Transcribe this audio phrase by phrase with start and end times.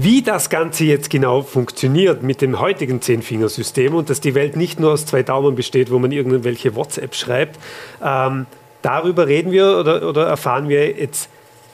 [0.00, 4.78] Wie das Ganze jetzt genau funktioniert mit dem heutigen Zehnfingersystem und dass die Welt nicht
[4.78, 7.58] nur aus zwei Daumen besteht, wo man irgendwelche WhatsApp schreibt,
[8.00, 8.46] ähm,
[8.80, 11.28] darüber reden wir oder, oder erfahren wir jetzt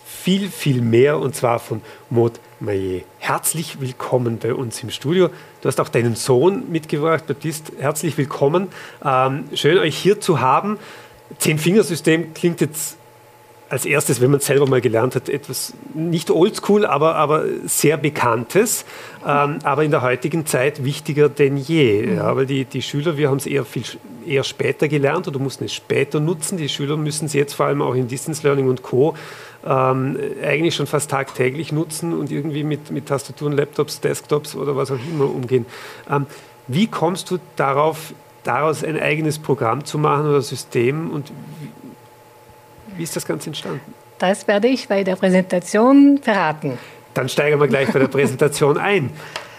[0.06, 3.04] viel, viel mehr und zwar von Maud Maillet.
[3.18, 5.28] Herzlich willkommen bei uns im Studio.
[5.60, 7.72] Du hast auch deinen Sohn mitgebracht, Baptiste.
[7.78, 8.68] Herzlich willkommen.
[9.04, 10.78] Ähm, schön, euch hier zu haben.
[11.36, 12.96] Zehn-Fingersystem klingt jetzt
[13.68, 17.96] als erstes, wenn man es selber mal gelernt hat, etwas nicht oldschool, aber, aber sehr
[17.96, 18.84] Bekanntes,
[19.26, 22.06] ähm, aber in der heutigen Zeit wichtiger denn je.
[22.06, 22.16] Mhm.
[22.16, 23.84] Ja, weil die, die Schüler, wir haben es eher viel
[24.26, 26.56] eher später gelernt oder mussten es später nutzen.
[26.56, 29.14] Die Schüler müssen es jetzt vor allem auch in Distance Learning und Co.
[29.66, 34.90] Ähm, eigentlich schon fast tagtäglich nutzen und irgendwie mit, mit Tastaturen, Laptops, Desktops oder was
[34.90, 35.66] auch immer umgehen.
[36.10, 36.26] Ähm,
[36.66, 41.83] wie kommst du darauf, daraus ein eigenes Programm zu machen oder System und wie
[42.98, 43.80] ist das Ganze entstanden?
[44.18, 46.78] Das werde ich bei der Präsentation verraten.
[47.14, 49.10] Dann steigen wir gleich bei der Präsentation ein.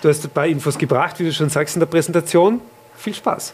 [0.02, 2.62] Du hast ein paar Infos gebracht, wie du schon sagst in der Präsentation.
[2.96, 3.54] Viel Spaß.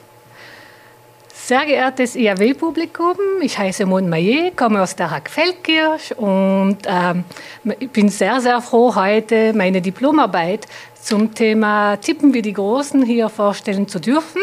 [1.33, 7.23] Sehr geehrtes IAW-Publikum, ich heiße Mon Maillet, komme aus der Hack-Feldkirch und ähm,
[7.91, 10.67] bin sehr, sehr froh, heute meine Diplomarbeit
[11.01, 14.41] zum Thema Tippen wie die Großen hier vorstellen zu dürfen.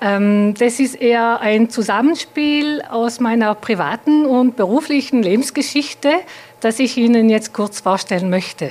[0.00, 6.10] Ähm, das ist eher ein Zusammenspiel aus meiner privaten und beruflichen Lebensgeschichte,
[6.60, 8.70] das ich Ihnen jetzt kurz vorstellen möchte.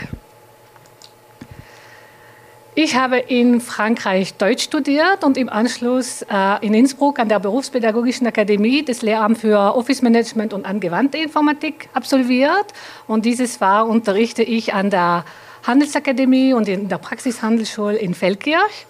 [2.80, 8.28] Ich habe in Frankreich Deutsch studiert und im Anschluss äh, in Innsbruck an der Berufspädagogischen
[8.28, 12.67] Akademie das Lehramt für Office Management und angewandte Informatik absolviert.
[13.08, 15.25] Und dieses Jahr unterrichte ich an der
[15.64, 18.86] Handelsakademie und in der Praxishandelsschule in Feldkirch.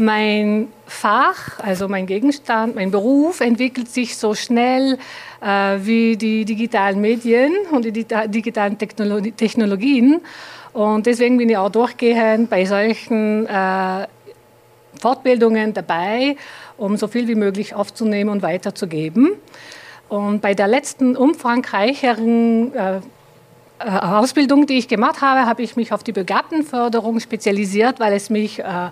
[0.00, 4.96] Mein Fach, also mein Gegenstand, mein Beruf entwickelt sich so schnell
[5.42, 10.22] äh, wie die digitalen Medien und die digitalen Technologien.
[10.72, 14.06] Und deswegen bin ich auch durchgehend bei solchen äh,
[14.98, 16.36] Fortbildungen dabei,
[16.78, 19.32] um so viel wie möglich aufzunehmen und weiterzugeben.
[20.08, 23.00] Und bei der letzten umfangreicheren äh, äh
[23.82, 28.60] Ausbildung, die ich gemacht habe, habe ich mich auf die Begabtenförderung spezialisiert, weil es mich
[28.60, 28.88] äh,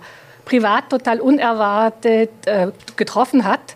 [0.49, 3.75] privat total unerwartet äh, getroffen hat,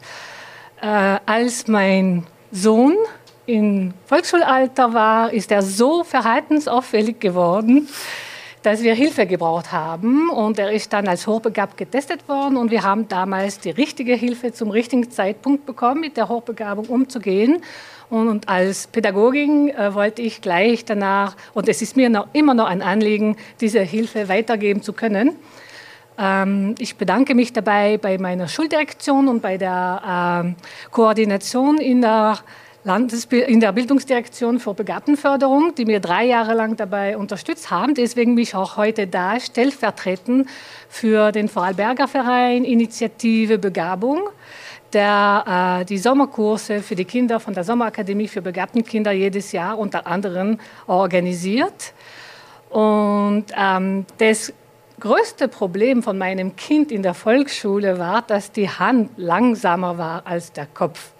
[0.81, 2.95] äh, als mein Sohn
[3.45, 7.88] im Volksschulalter war, ist er so verhaltensauffällig geworden,
[8.63, 10.29] dass wir Hilfe gebraucht haben.
[10.29, 12.57] Und er ist dann als hochbegabt getestet worden.
[12.57, 17.61] Und wir haben damals die richtige Hilfe zum richtigen Zeitpunkt bekommen, mit der Hochbegabung umzugehen.
[18.09, 22.67] Und als Pädagogin äh, wollte ich gleich danach, und es ist mir noch, immer noch
[22.67, 25.35] ein Anliegen, diese Hilfe weitergeben zu können.
[26.18, 30.56] Ähm, ich bedanke mich dabei bei meiner Schuldirektion und bei der ähm,
[30.91, 32.40] Koordination in der,
[33.29, 37.96] in der Bildungsdirektion für Begabtenförderung, die mir drei Jahre lang dabei unterstützt haben.
[37.96, 40.47] Deswegen bin ich auch heute da, stellvertretend
[40.90, 44.22] für den Vorarlberger Verein Initiative Begabung,
[44.91, 49.79] der äh, die Sommerkurse für die Kinder von der Sommerakademie für begabten Kinder jedes Jahr
[49.79, 51.94] unter anderem organisiert.
[52.69, 54.52] Und ähm, das
[55.03, 60.53] größte Problem von meinem Kind in der Volksschule war, dass die Hand langsamer war als
[60.53, 61.12] der Kopf.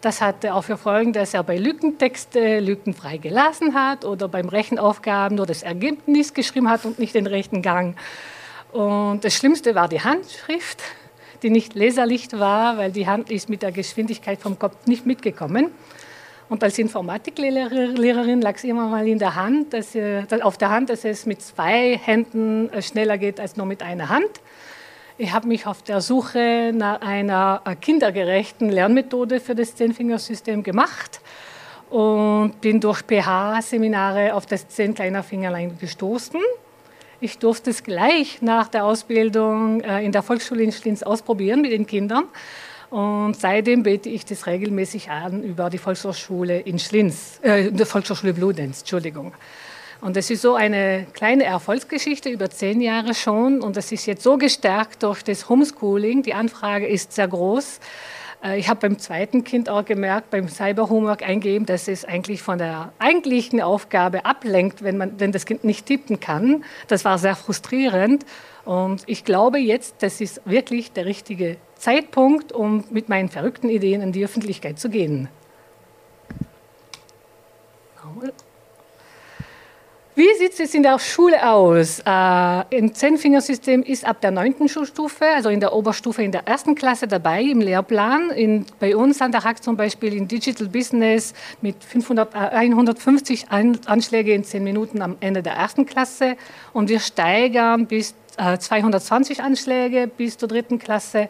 [0.00, 5.36] Das hatte auch für Folgen, dass er bei Lückentexte lückenfrei gelassen hat oder beim Rechenaufgaben
[5.36, 7.94] nur das Ergebnis geschrieben hat und nicht den rechten Gang.
[8.72, 10.82] Und das Schlimmste war die Handschrift,
[11.42, 15.72] die nicht leserlich war, weil die Hand ist mit der Geschwindigkeit vom Kopf nicht mitgekommen.
[16.48, 19.96] Und als Informatiklehrerin lag es immer mal in der Hand, dass,
[20.42, 24.08] auf der Hand, dass es mit zwei Händen äh, schneller geht als nur mit einer
[24.08, 24.30] Hand.
[25.18, 31.20] Ich habe mich auf der Suche nach einer äh, kindergerechten Lernmethode für das Zehnfingersystem gemacht
[31.90, 36.40] und bin durch PH-Seminare auf das Zehn kleiner Fingerlein gestoßen.
[37.18, 41.72] Ich durfte es gleich nach der Ausbildung äh, in der Volksschule in Schlins ausprobieren mit
[41.72, 42.24] den Kindern
[42.90, 48.32] und seitdem bete ich das regelmäßig an über die Volkshochschule in Schlins, äh, die Volkshochschule
[48.32, 49.32] Bludenz, Entschuldigung.
[50.00, 53.60] Und das ist so eine kleine Erfolgsgeschichte über zehn Jahre schon.
[53.60, 56.22] Und das ist jetzt so gestärkt durch das Homeschooling.
[56.22, 57.80] Die Anfrage ist sehr groß.
[58.46, 62.58] Äh, ich habe beim zweiten Kind auch gemerkt, beim Cyber-Homework eingeben, dass es eigentlich von
[62.58, 66.64] der eigentlichen Aufgabe ablenkt, wenn, man, wenn das Kind nicht tippen kann.
[66.88, 68.24] Das war sehr frustrierend.
[68.64, 74.02] Und ich glaube jetzt, das ist wirklich der richtige Zeitpunkt, um mit meinen verrückten Ideen
[74.02, 75.28] in die Öffentlichkeit zu gehen.
[80.18, 82.00] Wie sieht es in der Schule aus?
[82.06, 86.74] Äh, Im Zehnfingersystem ist ab der neunten Schulstufe, also in der Oberstufe in der ersten
[86.74, 88.30] Klasse dabei im Lehrplan.
[88.30, 93.48] In, bei uns an der Hack zum Beispiel in Digital Business mit 500, äh, 150
[93.50, 96.38] Anschläge in zehn Minuten am Ende der ersten Klasse
[96.72, 101.28] und wir steigern bis äh, 220 Anschläge bis zur dritten Klasse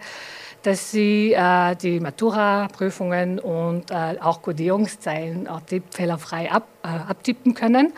[0.62, 5.60] dass sie äh, die Matura-Prüfungen und äh, auch Kodierungszeilen auch
[5.90, 7.92] fehlerfrei ab, äh, abtippen können.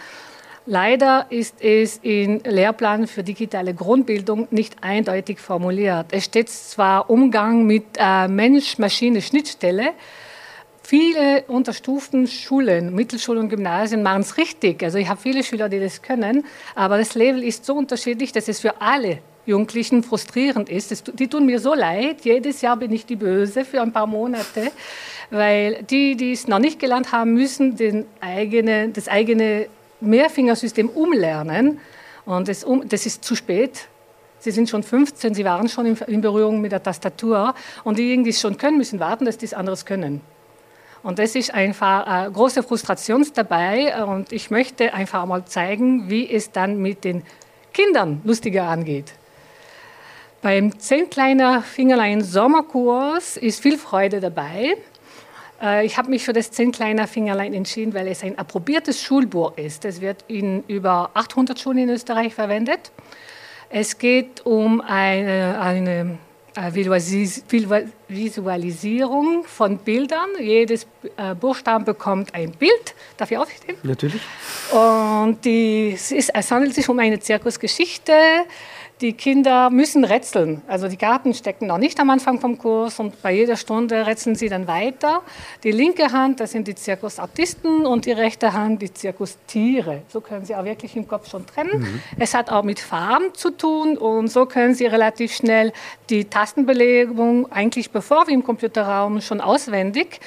[0.70, 6.08] Leider ist es im Lehrplan für digitale Grundbildung nicht eindeutig formuliert.
[6.10, 9.92] Es steht zwar Umgang mit äh, Mensch-Maschine-Schnittstelle,
[10.82, 14.82] Viele unterstuften Schulen, Mittelschulen und Gymnasien machen es richtig.
[14.82, 18.48] Also ich habe viele Schüler, die das können, aber das Level ist so unterschiedlich, dass
[18.48, 20.90] es für alle Jugendlichen frustrierend ist.
[20.90, 22.24] Das, die tun mir so leid.
[22.24, 24.70] Jedes Jahr bin ich die Böse für ein paar Monate,
[25.30, 29.66] weil die, die es noch nicht gelernt haben, müssen den eigene, das eigene
[30.00, 31.80] Mehrfingersystem umlernen.
[32.24, 33.88] Und das, das ist zu spät.
[34.40, 37.54] Sie sind schon 15, sie waren schon in, Berührung mit der Tastatur.
[37.84, 40.20] Und diejenigen, die es schon können, müssen warten, dass die es anderes können.
[41.02, 44.04] Und das ist einfach eine große Frustration dabei.
[44.04, 47.22] Und ich möchte einfach mal zeigen, wie es dann mit den
[47.72, 49.12] Kindern lustiger angeht.
[50.40, 54.76] Beim 10 kleiner Fingerlein Sommerkurs ist viel Freude dabei.
[55.62, 59.56] Äh, ich habe mich für das 10 kleiner Fingerlein entschieden, weil es ein approbiertes Schulbuch
[59.56, 59.84] ist.
[59.84, 62.92] Es wird in über 800 Schulen in Österreich verwendet.
[63.70, 66.18] Es geht um eine, eine
[66.54, 66.72] äh,
[68.08, 70.28] Visualisierung von Bildern.
[70.40, 72.94] Jedes äh, Buchstaben bekommt ein Bild.
[73.16, 73.76] Darf ich aufstehen?
[73.82, 74.22] Natürlich.
[74.72, 78.12] Und die, es, handelt sich um eine Zirkusgeschichte.
[79.00, 80.60] Die Kinder müssen rätseln.
[80.66, 84.34] Also die Karten stecken noch nicht am Anfang vom Kurs und bei jeder Stunde rätseln
[84.34, 85.22] sie dann weiter.
[85.62, 90.02] Die linke Hand, das sind die Zirkusartisten und die rechte Hand die Zirkustiere.
[90.08, 91.80] So können sie auch wirklich im Kopf schon trennen.
[91.80, 92.00] Mhm.
[92.18, 95.72] Es hat auch mit Farben zu tun und so können sie relativ schnell
[96.10, 100.20] die Tastenbelegung eigentlich bevor wir im Computerraum schon auswendig.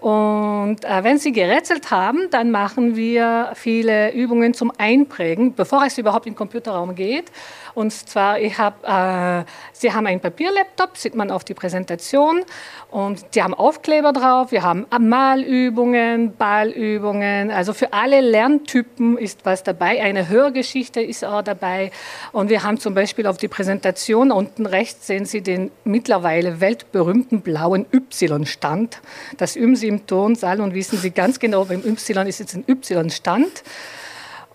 [0.00, 5.98] Und äh, wenn Sie gerätselt haben, dann machen wir viele Übungen zum Einprägen, bevor es
[5.98, 7.32] überhaupt in den Computerraum geht.
[7.74, 12.44] Und zwar, ich hab, äh, Sie haben einen Papierlaptop, sieht man auf die Präsentation.
[12.90, 14.50] Und die haben Aufkleber drauf.
[14.50, 17.50] Wir haben Malübungen, Ballübungen.
[17.50, 20.02] Also für alle Lerntypen ist was dabei.
[20.02, 21.90] Eine Hörgeschichte ist auch dabei.
[22.32, 27.42] Und wir haben zum Beispiel auf die Präsentation unten rechts sehen Sie den mittlerweile weltberühmten
[27.42, 29.00] blauen Y-Stand.
[29.36, 32.64] Das üben Sie im Turnsaal und wissen Sie ganz genau, beim Y ist jetzt ein
[32.68, 33.62] Y-Stand.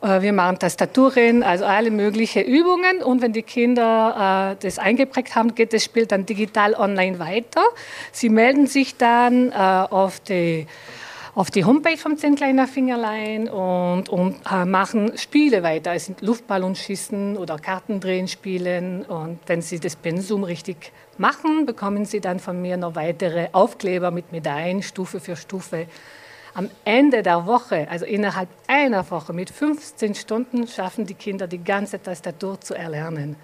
[0.02, 3.02] Äh, wir machen Tastaturen, also alle möglichen Übungen.
[3.02, 7.64] Und wenn die Kinder äh, das eingeprägt haben, geht das Spiel dann digital online weiter.
[8.12, 10.68] Sie melden sich dann äh, auf die
[11.36, 15.94] auf die Homepage vom Zehn kleiner Fingerlein und, und äh, machen Spiele weiter.
[15.94, 19.04] Es sind Luftballonschießen oder Kartendrehen spielen.
[19.04, 24.12] Und wenn Sie das Pensum richtig machen, bekommen Sie dann von mir noch weitere Aufkleber
[24.12, 25.88] mit Medaillen, Stufe für Stufe
[26.54, 31.64] am Ende der Woche, also innerhalb einer Woche mit 15 Stunden, schaffen die Kinder die
[31.64, 33.38] ganze Tastatur zu erlernen.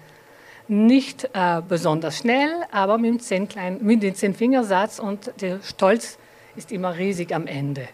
[0.68, 6.19] Nicht äh, besonders schnell, aber mit dem, Zehn-Fingersatz und der Stolz
[6.60, 7.88] ist immer riesig am Ende.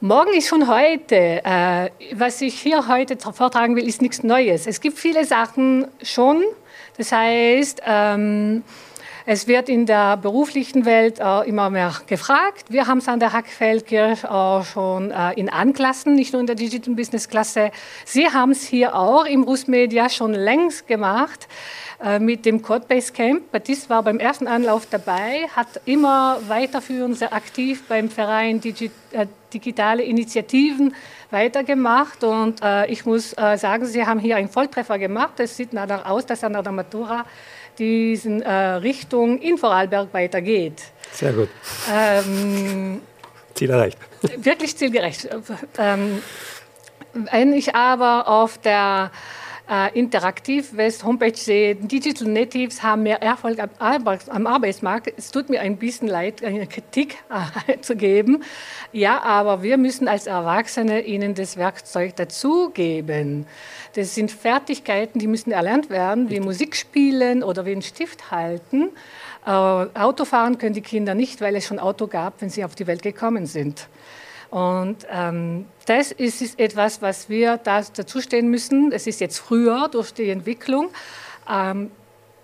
[0.00, 1.40] Morgen ist schon heute.
[1.42, 4.66] Äh, was ich hier heute vortragen will, ist nichts Neues.
[4.66, 6.44] Es gibt viele Sachen schon.
[6.98, 8.62] Das heißt, ähm,
[9.24, 12.66] es wird in der beruflichen Welt äh, immer mehr gefragt.
[12.68, 16.56] Wir haben es an der Hackfeldkirch auch schon äh, in Anklassen, nicht nur in der
[16.56, 17.70] Digital Business Klasse.
[18.04, 21.48] Sie haben es hier auch im Rusmedia schon längst gemacht
[22.20, 23.50] mit dem Codebase Camp.
[23.50, 29.26] Baptiste war beim ersten Anlauf dabei, hat immer weiterführend sehr aktiv beim Verein Digi äh,
[29.52, 30.94] Digitale Initiativen
[31.30, 35.40] weitergemacht und äh, ich muss äh, sagen, Sie haben hier einen Volltreffer gemacht.
[35.40, 37.24] Es sieht danach aus, dass an der Matura
[37.78, 40.82] diesen äh, Richtung in Vorarlberg weitergeht.
[41.12, 41.48] Sehr gut.
[41.92, 43.00] Ähm,
[43.54, 43.98] Ziel erreicht.
[44.36, 45.28] Wirklich zielgerecht.
[45.78, 46.22] Ähm,
[47.14, 49.10] wenn ich aber auf der
[49.68, 55.12] äh, Interaktiv West Homepage sehe, Digital Natives haben mehr Erfolg am, Arbeits am Arbeitsmarkt.
[55.16, 57.16] Es tut mir ein bisschen leid, eine Kritik
[57.66, 58.42] äh, zu geben.
[58.92, 63.46] Ja, aber wir müssen als Erwachsene ihnen das Werkzeug dazugeben.
[63.94, 68.90] Das sind Fertigkeiten, die müssen erlernt werden, wie Musik spielen oder wie einen Stift halten.
[69.44, 72.86] Äh, Autofahren können die Kinder nicht, weil es schon Auto gab, wenn sie auf die
[72.86, 73.88] Welt gekommen sind.
[74.56, 78.90] Und ähm, das ist, ist, etwas, was wir da, dazu müssen.
[78.90, 80.88] Es ist jetzt früher durch die Entwicklung.
[81.46, 81.90] Ähm,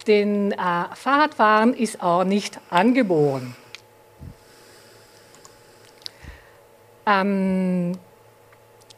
[0.06, 0.56] den äh,
[0.94, 3.56] Fahrradfahren ist auch nicht angeboren.
[7.06, 7.92] Ähm,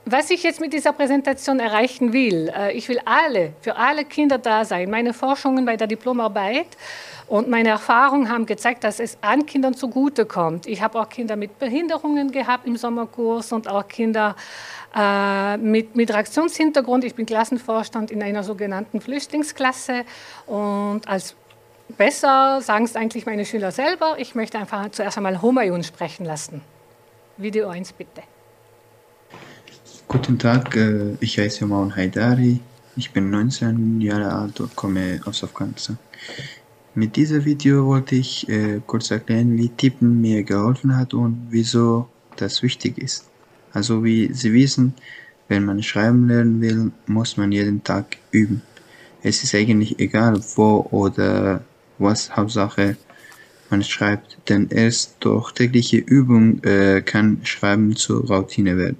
[0.04, 4.38] was ich jetzt mit dieser Präsentation erreichen will, äh, ich will alle, für alle Kinder
[4.38, 4.90] da sein.
[4.90, 6.76] Meine Forschungen bei der Diplomarbeit
[7.26, 10.66] und meine Erfahrungen haben gezeigt, dass es an Kindern zugutekommt.
[10.66, 14.36] Ich habe auch Kinder mit Behinderungen gehabt im Sommerkurs und auch Kinder
[14.94, 17.04] äh, mit Migrationshintergrund.
[17.04, 20.04] Ich bin Klassenvorstand in einer sogenannten Flüchtlingsklasse
[20.46, 21.34] und als
[21.96, 24.16] besser sagen es eigentlich meine Schüler selber.
[24.18, 26.60] Ich möchte einfach zuerst einmal Homayun sprechen lassen.
[27.36, 28.22] Video 1 bitte.
[30.06, 32.60] Guten Tag, äh, ich heiße Maun Haidari.
[32.96, 35.98] Ich bin 19 Jahre alt und komme aus Afghanistan.
[36.96, 42.08] Mit diesem Video wollte ich äh, kurz erklären, wie Tippen mir geholfen hat und wieso
[42.36, 43.28] das wichtig ist.
[43.72, 44.94] Also wie Sie wissen,
[45.48, 48.62] wenn man schreiben lernen will, muss man jeden Tag üben.
[49.24, 51.64] Es ist eigentlich egal, wo oder
[51.98, 52.96] was, Hauptsache
[53.70, 58.98] man schreibt, denn erst durch tägliche Übung äh, kann Schreiben zur Routine werden.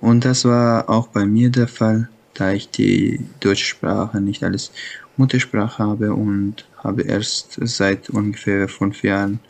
[0.00, 4.70] Und das war auch bei mir der Fall, da ich die deutsche Sprache nicht als
[5.16, 9.40] Muttersprache habe und habe erst seit ungefähr fünf Jahren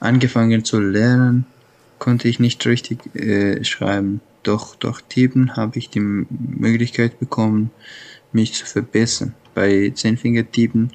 [0.00, 1.46] angefangen zu lernen,
[1.98, 4.20] konnte ich nicht richtig äh, schreiben.
[4.42, 7.70] Doch durch Tippen habe ich die Möglichkeit bekommen,
[8.32, 9.34] mich zu verbessern.
[9.54, 10.92] Bei Zehnfingertippen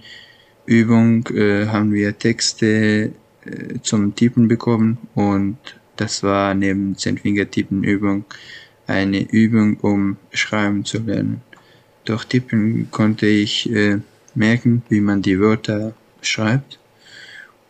[0.65, 3.12] Übung äh, haben wir Texte
[3.45, 5.57] äh, zum Tippen bekommen und
[5.95, 8.25] das war neben Zehnfingertippen Übung
[8.88, 11.41] eine Übung, um schreiben zu lernen.
[12.05, 13.97] Durch Tippen konnte ich äh,
[14.35, 16.79] merken, wie man die Wörter schreibt.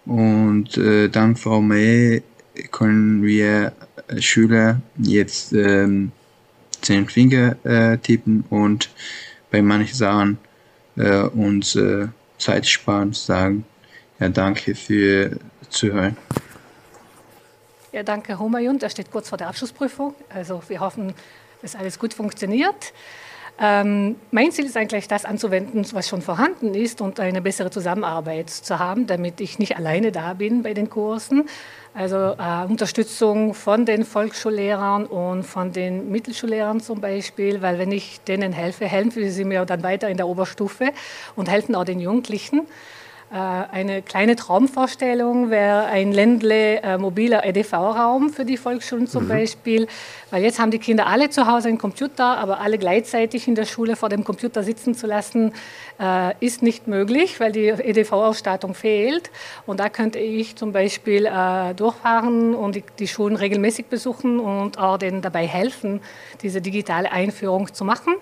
[0.06, 2.22] Und äh, dank VME
[2.72, 3.74] können wir
[4.08, 6.12] äh, Schüler jetzt ähm,
[6.82, 8.90] zehn Finger äh, tippen und
[9.50, 10.38] bei manchen Sachen
[10.96, 13.66] äh, uns äh, Zeit sparen, sagen,
[14.20, 15.40] ja danke für
[15.70, 16.16] Zuhören.
[17.92, 20.14] Ja, danke Homayun, der steht kurz vor der Abschlussprüfung.
[20.30, 21.14] Also wir hoffen,
[21.62, 22.94] dass alles gut funktioniert.
[23.58, 28.50] Ähm, mein Ziel ist eigentlich, das anzuwenden, was schon vorhanden ist und eine bessere Zusammenarbeit
[28.50, 31.48] zu haben, damit ich nicht alleine da bin bei den Kursen.
[31.94, 38.20] Also äh, Unterstützung von den Volksschullehrern und von den Mittelschullehrern zum Beispiel, weil wenn ich
[38.22, 40.92] denen helfe, helfen sie mir dann weiter in der Oberstufe
[41.38, 42.68] und helfen auch den Jugendlichen.
[43.36, 49.28] Äh, eine kleine Traumvorstellung wäre ein Ländle äh, mobiler EDV-Raum für die Volksschulen zum mhm.
[49.28, 49.88] Beispiel,
[50.32, 53.66] weil jetzt haben die Kinder alle zu Hause einen Computer, aber alle gleichzeitig in der
[53.66, 55.52] Schule vor dem Computer sitzen zu lassen,
[56.00, 59.30] äh, ist nicht möglich, weil die EDV-Ausstattung fehlt.
[59.66, 64.78] Und da könnte ich zum Beispiel äh, durchfahren und die, die, Schulen regelmäßig besuchen und
[64.78, 66.00] auch denen dabei helfen,
[66.42, 68.14] diese digitale Einführung zu machen.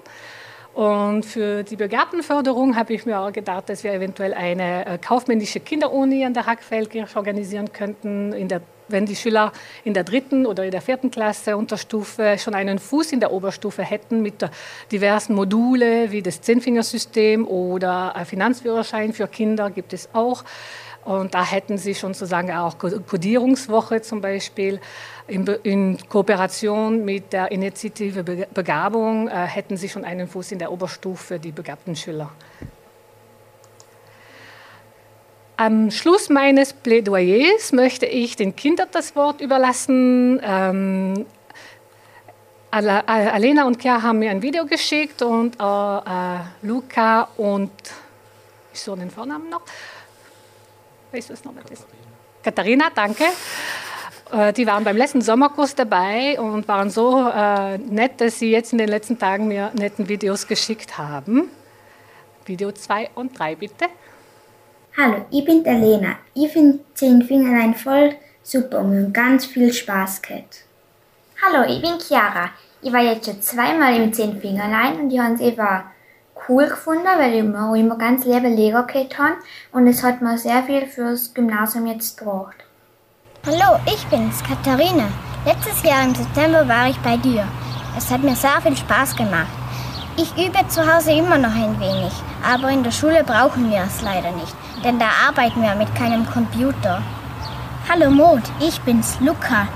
[0.74, 5.60] Und für die Begabtenförderung habe ich mir auch gedacht, dass wir eventuell eine äh, kaufmännische
[5.60, 9.52] Kinderuni an der Hackfeldkirche organisieren könnten, der, wenn die Schüler
[9.84, 13.84] in der dritten oder in der vierten Klasse Unterstufe schon einen Fuß in der Oberstufe
[13.84, 14.34] hätten mit
[14.92, 20.44] diversen Module wie das Zehnfingersystem oder Finanzführerschein für Kinder gibt es auch.
[21.06, 24.80] Und da hätten sie schon sozusagen auch Kodierungswoche zum Beispiel
[25.28, 30.72] in, in Kooperation mit der Initiative Begabung äh, hätten sie schon einen Fuß in der
[30.72, 32.32] Oberstufe, die begabten Schüler.
[35.56, 40.42] Am Schluss meines Plädoyers möchte ich den Kindern das Wort überlassen.
[40.44, 41.26] Ähm,
[42.72, 47.72] Alena und Kia haben mir ein Video geschickt und äh, Luca und
[48.74, 49.62] ich so den Vornamen noch.
[51.12, 51.54] Weißt du es noch?
[51.54, 51.86] Katharina.
[52.44, 53.26] Katharina, danke.
[54.34, 58.72] Äh, die waren beim letzten Sommerkurs dabei und waren so äh, nett, dass sie jetzt
[58.72, 61.50] in den letzten Tagen mir netten Videos geschickt haben.
[62.46, 63.86] Video 2 und 3 bitte.
[64.98, 66.16] Hallo, ich bin der Lena.
[66.34, 70.66] Ich finde Zehn Fingerlein voll super und mir ganz viel Spaß gehabt.
[71.42, 72.50] Hallo, ich bin Chiara.
[72.82, 75.86] Ich war jetzt schon zweimal im Zehn Fingerlein und ich habe es immer
[76.50, 79.36] cool gefunden, weil ich mir immer ganz liebe Lego gehabt habe
[79.72, 82.64] und es hat mir sehr viel fürs Gymnasium jetzt gebracht.
[83.46, 85.10] Hallo, ich bin's, Katharina.
[85.46, 87.46] Letztes Jahr im September war ich bei dir.
[87.98, 89.52] Es hat mir sehr viel Spaß gemacht.
[90.16, 94.02] Ich übe zu Hause immer noch ein wenig, aber in der Schule brauchen wir es
[94.02, 97.04] leider nicht, denn da arbeiten wir mit keinem Computer.
[97.90, 99.68] Hallo Mond, ich bin's, Luca.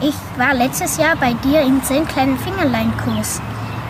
[0.00, 3.40] Ich war letztes Jahr bei dir im 10 kleinen Fingerlein-Kurs.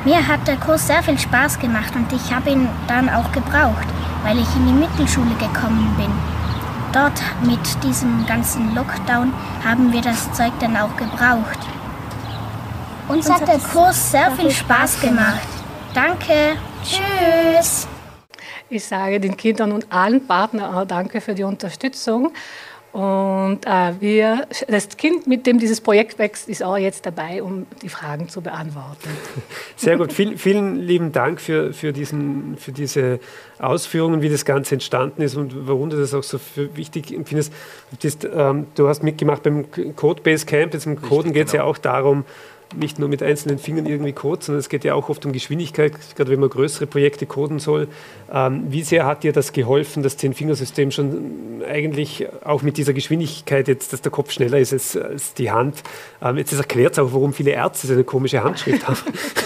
[0.05, 3.89] Mir hat der Kurs sehr viel Spaß gemacht und ich habe ihn dann auch gebraucht,
[4.23, 6.34] weil ich in die Mittelschule gekommen bin
[6.95, 9.33] dort mit diesem ganzen Lockdown
[9.65, 11.59] haben wir das Zeug dann auch gebraucht.
[13.09, 15.49] Uns, Uns hat der Kurs sehr viel Spaß gemacht.
[15.93, 16.57] Danke.
[16.85, 17.87] Tschüss.
[18.71, 22.33] Ich sage den Kindern und allen Partnern auch Danke für die Unterstützung.
[22.95, 27.67] Und äh, wir, das Kind, mit dem dieses Projekt wächst, ist auch jetzt dabei, um
[27.83, 29.09] die Fragen zu beantworten.
[29.77, 30.13] Sehr gut.
[30.13, 33.19] Vielen, vielen lieben Dank für, für, diesen, für diese
[33.59, 37.53] Ausführungen, wie das Ganze entstanden ist und warum du das auch so für wichtig empfindest.
[38.33, 40.73] Ähm, du hast mitgemacht beim Codebase Camp.
[40.73, 41.65] Jetzt im Coden geht es genau.
[41.65, 42.25] ja auch darum,
[42.77, 45.93] nicht nur mit einzelnen Fingern irgendwie Code, sondern es geht ja auch oft um Geschwindigkeit,
[46.17, 47.89] gerade wenn man größere Projekte coden soll.
[48.33, 53.69] Ähm, wie sehr hat dir das geholfen, das Zehn-Fingersystem schon eigentlich auch mit dieser Geschwindigkeit
[53.69, 55.83] jetzt, dass der Kopf schneller ist als, als die Hand?
[56.23, 58.99] Ähm, jetzt erklärt es auch, warum viele Ärzte so eine komische Handschrift haben.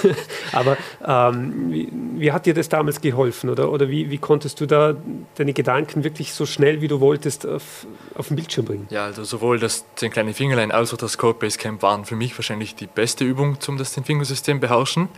[0.53, 4.67] Aber ähm, wie, wie, hat dir das damals geholfen oder, oder wie, wie konntest du
[4.67, 4.97] da
[5.37, 8.87] deine Gedanken wirklich so schnell, wie du wolltest, auf, auf den Bildschirm bringen?
[8.91, 12.37] Ja, also sowohl das Zehn kleine Fingerlein als auch das Codebase Camp waren für mich
[12.39, 15.09] wahrscheinlich die besten beste Übung zum das Zehn-Fingersystem beherrschen,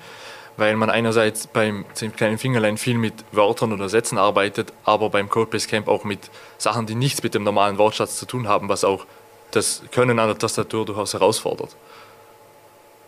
[0.56, 1.84] weil man einerseits beim
[2.16, 6.86] kleinen Fingerlein viel mit Wörtern oder Sätzen arbeitet, aber beim Codebase Camp auch mit Sachen,
[6.86, 9.04] die nichts mit dem normalen Wortschatz zu tun haben, was auch
[9.50, 11.76] das Können an der Tastatur durchaus herausfordert.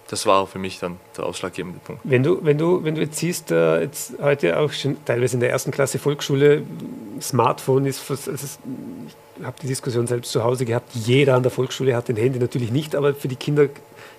[0.09, 2.03] Das war für mich dann der ausschlaggebende Punkt.
[2.05, 5.41] Wenn du, wenn du, wenn du jetzt siehst, äh, jetzt heute auch schon teilweise in
[5.41, 6.65] der ersten Klasse Volksschule,
[7.19, 8.27] Smartphone ist, also
[9.45, 12.71] habe die Diskussion selbst zu Hause gehabt, jeder an der Volksschule hat ein Handy, natürlich
[12.71, 13.69] nicht, aber für die Kinder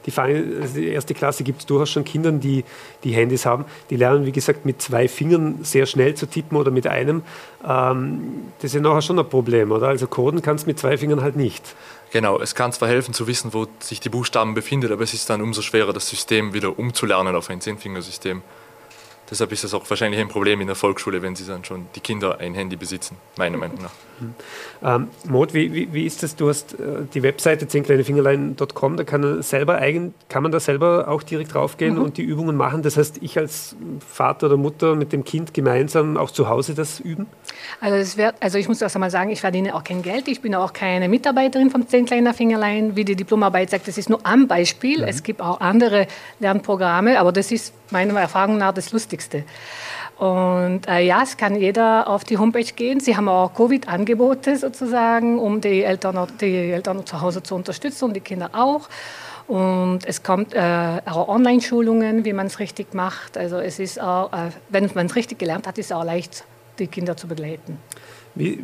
[0.05, 2.63] die, fangen, also die erste Klasse gibt es durchaus schon Kindern, die,
[3.03, 3.65] die Handys haben.
[3.89, 7.23] Die lernen, wie gesagt, mit zwei Fingern sehr schnell zu tippen oder mit einem.
[7.67, 9.87] Ähm, das ist ja nachher schon ein Problem, oder?
[9.87, 11.75] Also coden kannst mit zwei Fingern halt nicht.
[12.11, 15.29] Genau, es kann zwar helfen zu wissen, wo sich die Buchstaben befinden, aber es ist
[15.29, 18.41] dann umso schwerer, das System wieder umzulernen auf ein Zehnfingersystem.
[19.33, 22.01] Deshalb ist das auch wahrscheinlich ein Problem in der Volksschule, wenn sie dann schon die
[22.01, 23.89] Kinder ein Handy besitzen, meiner Meinung nach.
[24.19, 24.35] Mhm.
[24.83, 26.35] Ähm, Maud, wie, wie, wie, ist das?
[26.35, 31.23] Du hast äh, die Webseite zehnkleinefingerlein.com, da kann, selber eigen, kann man da selber auch
[31.23, 32.03] direkt draufgehen mhm.
[32.03, 32.83] und die Übungen machen.
[32.83, 33.75] Das heißt, ich als
[34.07, 37.25] Vater oder Mutter mit dem Kind gemeinsam auch zu Hause das üben?
[37.81, 40.27] Also, es wird, also ich muss erst einmal sagen, ich verdiene auch kein Geld.
[40.27, 42.95] Ich bin auch keine Mitarbeiterin vom Zehn kleiner Fingerlein.
[42.95, 44.99] Wie die Diplomarbeit sagt, das ist nur ein Beispiel.
[44.99, 45.07] Mhm.
[45.07, 46.05] Es gibt auch andere
[46.39, 49.22] Lernprogramme, aber das ist meiner Erfahrung nach das Lustigste.
[50.17, 52.99] Und äh, ja, es kann jeder auf die Homepage gehen.
[52.99, 58.13] Sie haben auch Covid-Angebote sozusagen, um die Eltern, die Eltern zu Hause zu unterstützen und
[58.13, 58.89] die Kinder auch.
[59.47, 63.37] Und es kommt äh, auch Online-Schulungen, wie man es richtig macht.
[63.37, 66.45] Also es ist auch, äh, wenn man es richtig gelernt hat, ist es auch leicht,
[66.79, 67.77] die Kinder zu begleiten.
[68.35, 68.63] Wie,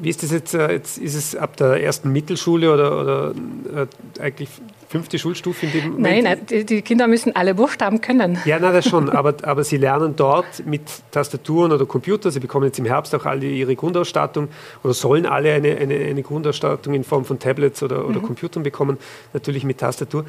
[0.00, 0.98] wie ist das jetzt, äh, jetzt?
[0.98, 3.34] Ist es ab der ersten Mittelschule oder, oder
[3.82, 4.48] äh, eigentlich
[4.88, 6.24] fünfte Schulstufe in dem Moment?
[6.24, 8.38] Nein, nein die, Kinder müssen alle Buchstaben können.
[8.44, 9.10] Ja, nein, das schon.
[9.10, 12.30] aber, aber sie lernen dort mit Tastaturen oder Computer.
[12.30, 14.48] Sie bekommen jetzt im Herbst auch alle ihre Grundausstattung
[14.82, 18.26] oder sollen alle eine, eine, eine Grundausstattung in Form von Tablets oder, oder mhm.
[18.26, 18.98] Computern bekommen,
[19.32, 20.24] natürlich mit Tastatur.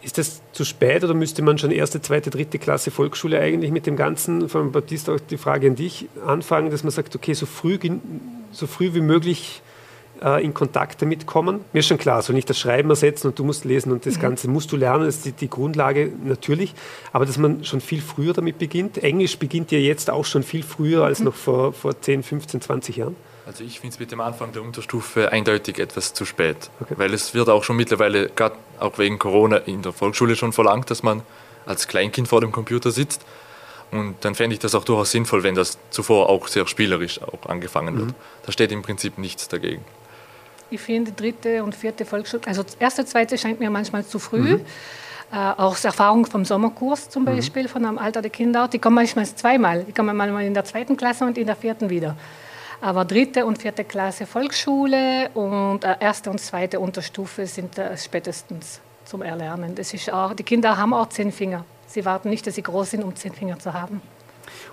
[0.00, 3.86] Ist das zu spät oder müsste man schon erste, zweite, dritte Klasse Volksschule eigentlich mit
[3.86, 7.46] dem Ganzen, von Baptiste auch die Frage an dich, anfangen, dass man sagt, okay, so
[7.46, 7.78] früh,
[8.52, 9.60] so früh wie möglich
[10.22, 11.64] äh, in Kontakt damit kommen?
[11.72, 14.16] Mir ist schon klar, soll nicht das Schreiben ersetzen und du musst lesen und das
[14.16, 14.20] mhm.
[14.20, 16.74] Ganze musst du lernen, das ist die, die Grundlage natürlich,
[17.12, 18.98] aber dass man schon viel früher damit beginnt.
[18.98, 21.26] Englisch beginnt ja jetzt auch schon viel früher als mhm.
[21.26, 23.16] noch vor, vor 10, 15, 20 Jahren.
[23.48, 26.94] Also ich finde es mit dem Anfang der Unterstufe eindeutig etwas zu spät, okay.
[26.98, 30.90] weil es wird auch schon mittlerweile, gerade auch wegen Corona, in der Volksschule schon verlangt,
[30.90, 31.22] dass man
[31.64, 33.24] als Kleinkind vor dem Computer sitzt.
[33.90, 37.48] Und dann fände ich das auch durchaus sinnvoll, wenn das zuvor auch sehr spielerisch auch
[37.48, 38.08] angefangen wird.
[38.08, 38.14] Mhm.
[38.44, 39.82] Da steht im Prinzip nichts dagegen.
[40.70, 44.56] Ich finde dritte und vierte Volksschule, also erste, zweite scheint mir manchmal zu früh.
[44.58, 44.64] Mhm.
[45.30, 47.26] Äh, auch Erfahrung vom Sommerkurs zum mhm.
[47.26, 47.68] Beispiel, mhm.
[47.68, 49.84] von einem Alter der Kinder, die kommen manchmal zweimal.
[49.84, 52.16] Die kommen manchmal in der zweiten Klasse und in der vierten wieder.
[52.80, 58.80] Aber dritte und vierte Klasse Volksschule und äh, erste und zweite Unterstufe sind äh, spätestens
[59.04, 59.74] zum Erlernen.
[59.74, 61.64] Das ist auch, die Kinder haben auch zehn Finger.
[61.86, 64.00] Sie warten nicht, dass sie groß sind, um zehn Finger zu haben.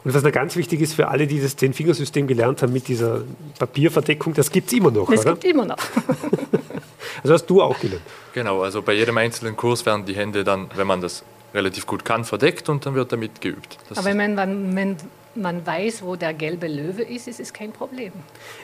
[0.03, 3.21] Und was noch ganz wichtig ist für alle, die das Zehn-Fingersystem gelernt haben mit dieser
[3.59, 5.77] Papierverdeckung, das gibt es immer noch, Das gibt es immer noch.
[7.23, 8.03] also hast du auch gelernt.
[8.33, 12.03] Genau, also bei jedem einzelnen Kurs werden die Hände dann, wenn man das relativ gut
[12.03, 13.77] kann, verdeckt und dann wird damit geübt.
[13.89, 14.97] Das Aber wenn man, wenn
[15.35, 18.11] man weiß, wo der gelbe Löwe ist, ist es kein Problem.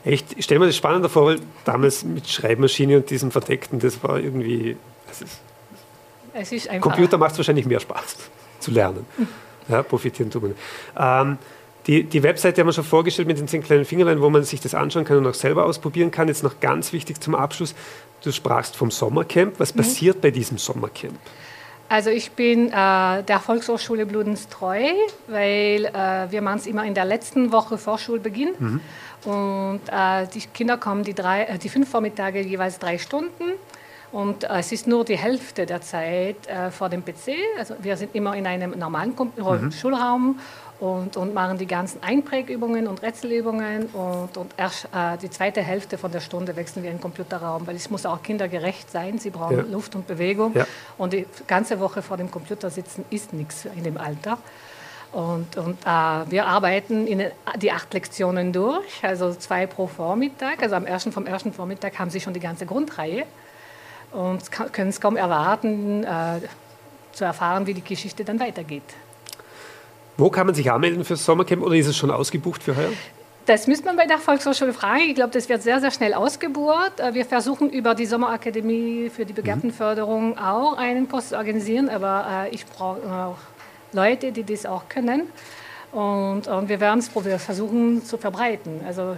[0.03, 4.03] Echt, ich stelle mir das spannender vor, weil damals mit Schreibmaschine und diesem Verdeckten, das
[4.03, 4.77] war irgendwie.
[5.07, 5.39] Das ist,
[6.33, 6.89] es ist einfach.
[6.89, 8.17] Computer macht es wahrscheinlich mehr Spaß
[8.59, 9.05] zu lernen.
[9.67, 10.55] Ja, profitieren tut man.
[10.97, 11.37] Ähm,
[11.87, 14.61] die, die Webseite haben wir schon vorgestellt mit den zehn kleinen Fingerlein, wo man sich
[14.61, 16.27] das anschauen kann und auch selber ausprobieren kann.
[16.27, 17.73] Jetzt noch ganz wichtig zum Abschluss:
[18.23, 19.59] Du sprachst vom Sommercamp.
[19.59, 19.79] Was mhm.
[19.79, 21.17] passiert bei diesem Sommercamp?
[21.89, 24.81] Also ich bin äh, der Volkshochschule Bludens treu,
[25.27, 28.53] weil äh, wir machen es immer in der letzten Woche vor Schulbeginn.
[28.57, 28.81] Mhm.
[29.25, 33.43] Und äh, die Kinder kommen die, drei, äh, die fünf Vormittage jeweils drei Stunden.
[34.11, 37.33] Und äh, es ist nur die Hälfte der Zeit äh, vor dem PC.
[37.57, 39.71] Also wir sind immer in einem normalen mhm.
[39.71, 40.39] Schulraum
[40.81, 45.97] und, und machen die ganzen Einprägübungen und Rätselübungen und, und erst äh, die zweite Hälfte
[45.97, 49.17] von der Stunde wechseln wir in den Computerraum, weil es muss auch kindergerecht sein.
[49.17, 49.63] Sie brauchen ja.
[49.63, 50.65] Luft und Bewegung ja.
[50.97, 54.39] und die ganze Woche vor dem Computer sitzen ist nichts in dem Alter.
[55.13, 57.23] Und, und äh, wir arbeiten in
[57.57, 60.63] die acht Lektionen durch, also zwei pro Vormittag.
[60.63, 63.25] Also am ersten vom ersten Vormittag haben sie schon die ganze Grundreihe
[64.11, 66.41] und können es kaum erwarten, äh,
[67.11, 68.83] zu erfahren, wie die Geschichte dann weitergeht.
[70.17, 72.91] Wo kann man sich anmelden fürs Sommercamp oder ist es schon ausgebucht für heuer?
[73.45, 75.01] Das müsste man bei der Volkshochschule fragen.
[75.07, 76.99] Ich glaube, das wird sehr, sehr schnell ausgebucht.
[76.99, 82.45] Äh, wir versuchen über die Sommerakademie für die Begabtenförderung auch einen Kurs zu organisieren, aber
[82.45, 83.37] äh, ich brauche auch
[83.93, 85.23] Leute, die das auch können.
[85.91, 88.81] Und, und wir werden es versuchen zu verbreiten.
[88.85, 89.17] Also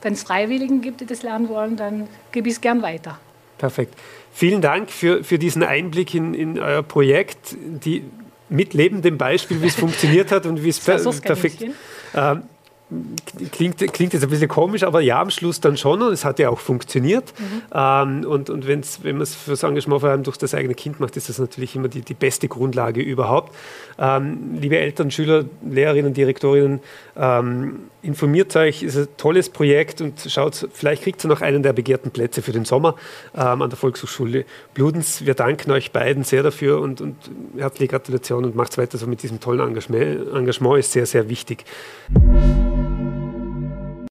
[0.00, 3.18] wenn es Freiwilligen gibt, die das lernen wollen, dann gebe ich es gern weiter.
[3.58, 3.94] Perfekt.
[4.32, 7.56] Vielen Dank für, für diesen Einblick in, in euer Projekt.
[7.58, 8.04] Die
[8.48, 11.64] mit lebendem Beispiel, wie es funktioniert hat und wie es per perfekt.
[12.14, 12.42] Ähm,
[13.50, 16.38] klingt, klingt jetzt ein bisschen komisch, aber ja, am Schluss dann schon und es hat
[16.38, 17.32] ja auch funktioniert.
[17.38, 17.62] Mhm.
[17.74, 21.00] Ähm, und und wenn's, wenn man es fürs Engagement vor allem durch das eigene Kind
[21.00, 23.54] macht, ist das natürlich immer die, die beste Grundlage überhaupt.
[23.98, 26.80] Ähm, liebe Eltern, Schüler, Lehrerinnen, Direktorinnen,
[27.16, 31.72] ähm, informiert euch, ist ein tolles Projekt und schaut, vielleicht kriegt ihr noch einen der
[31.72, 32.94] begehrten Plätze für den Sommer
[33.34, 35.26] ähm, an der Volkshochschule Bludens.
[35.26, 37.16] Wir danken euch beiden sehr dafür und, und
[37.56, 40.32] herzliche Gratulation und macht weiter so mit diesem tollen Engagement.
[40.34, 41.64] Engagement ist sehr, sehr wichtig.